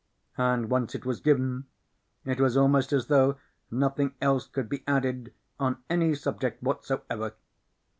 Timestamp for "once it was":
0.71-1.19